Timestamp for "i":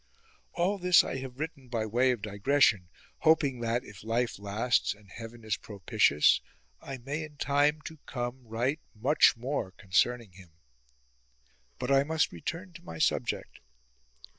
1.03-1.17, 6.81-6.97, 11.91-12.03